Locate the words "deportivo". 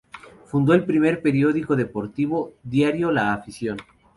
1.75-2.55